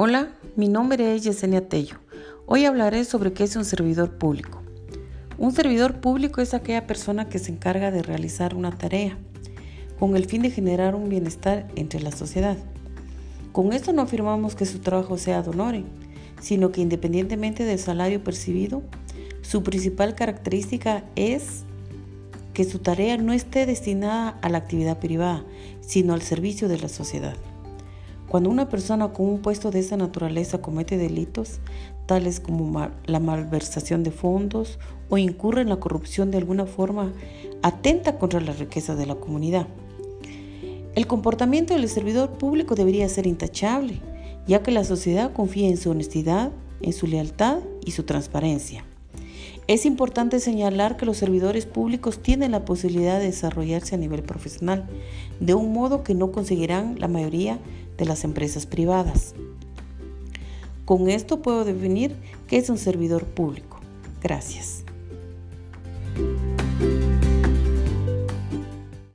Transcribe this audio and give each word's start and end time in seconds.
Hola, 0.00 0.28
mi 0.54 0.68
nombre 0.68 1.16
es 1.16 1.24
Yesenia 1.24 1.68
Tello. 1.68 1.96
Hoy 2.46 2.66
hablaré 2.66 3.04
sobre 3.04 3.32
qué 3.32 3.42
es 3.42 3.56
un 3.56 3.64
servidor 3.64 4.16
público. 4.16 4.62
Un 5.38 5.50
servidor 5.50 6.00
público 6.00 6.40
es 6.40 6.54
aquella 6.54 6.86
persona 6.86 7.28
que 7.28 7.40
se 7.40 7.50
encarga 7.50 7.90
de 7.90 8.04
realizar 8.04 8.54
una 8.54 8.70
tarea 8.78 9.18
con 9.98 10.14
el 10.14 10.26
fin 10.26 10.42
de 10.42 10.52
generar 10.52 10.94
un 10.94 11.08
bienestar 11.08 11.66
entre 11.74 11.98
la 11.98 12.12
sociedad. 12.12 12.56
Con 13.50 13.72
esto 13.72 13.92
no 13.92 14.02
afirmamos 14.02 14.54
que 14.54 14.66
su 14.66 14.78
trabajo 14.78 15.18
sea 15.18 15.42
de 15.42 15.84
sino 16.40 16.70
que 16.70 16.80
independientemente 16.80 17.64
del 17.64 17.80
salario 17.80 18.22
percibido, 18.22 18.84
su 19.42 19.64
principal 19.64 20.14
característica 20.14 21.02
es 21.16 21.64
que 22.54 22.62
su 22.62 22.78
tarea 22.78 23.16
no 23.16 23.32
esté 23.32 23.66
destinada 23.66 24.38
a 24.42 24.48
la 24.48 24.58
actividad 24.58 25.00
privada, 25.00 25.44
sino 25.80 26.14
al 26.14 26.22
servicio 26.22 26.68
de 26.68 26.78
la 26.78 26.88
sociedad. 26.88 27.34
Cuando 28.28 28.50
una 28.50 28.68
persona 28.68 29.08
con 29.08 29.26
un 29.26 29.38
puesto 29.40 29.70
de 29.70 29.80
esa 29.80 29.96
naturaleza 29.96 30.60
comete 30.60 30.98
delitos, 30.98 31.60
tales 32.04 32.40
como 32.40 32.88
la 33.06 33.20
malversación 33.20 34.02
de 34.02 34.10
fondos 34.10 34.78
o 35.08 35.16
incurre 35.16 35.62
en 35.62 35.70
la 35.70 35.80
corrupción 35.80 36.30
de 36.30 36.36
alguna 36.36 36.66
forma, 36.66 37.12
atenta 37.62 38.18
contra 38.18 38.40
la 38.40 38.52
riqueza 38.52 38.94
de 38.94 39.06
la 39.06 39.14
comunidad. 39.14 39.66
El 40.94 41.06
comportamiento 41.06 41.74
del 41.74 41.88
servidor 41.88 42.32
público 42.32 42.74
debería 42.74 43.08
ser 43.08 43.26
intachable, 43.26 44.02
ya 44.46 44.62
que 44.62 44.72
la 44.72 44.84
sociedad 44.84 45.32
confía 45.32 45.68
en 45.68 45.78
su 45.78 45.90
honestidad, 45.90 46.50
en 46.82 46.92
su 46.92 47.06
lealtad 47.06 47.60
y 47.84 47.92
su 47.92 48.02
transparencia. 48.02 48.84
Es 49.68 49.84
importante 49.84 50.40
señalar 50.40 50.96
que 50.96 51.04
los 51.04 51.18
servidores 51.18 51.66
públicos 51.66 52.22
tienen 52.22 52.52
la 52.52 52.64
posibilidad 52.64 53.18
de 53.18 53.26
desarrollarse 53.26 53.94
a 53.94 53.98
nivel 53.98 54.22
profesional, 54.22 54.86
de 55.40 55.54
un 55.54 55.72
modo 55.72 56.02
que 56.02 56.14
no 56.14 56.32
conseguirán 56.32 56.98
la 56.98 57.06
mayoría 57.06 57.58
de 57.98 58.06
las 58.06 58.24
empresas 58.24 58.64
privadas. 58.64 59.34
Con 60.84 61.10
esto 61.10 61.42
puedo 61.42 61.66
definir 61.66 62.16
qué 62.46 62.56
es 62.56 62.70
un 62.70 62.78
servidor 62.78 63.24
público. 63.24 63.80
Gracias. 64.22 64.84